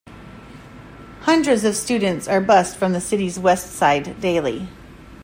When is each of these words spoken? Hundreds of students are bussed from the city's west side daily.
Hundreds 1.25 1.63
of 1.63 1.75
students 1.75 2.27
are 2.27 2.41
bussed 2.41 2.75
from 2.75 2.91
the 2.91 2.99
city's 2.99 3.37
west 3.37 3.71
side 3.71 4.19
daily. 4.19 4.67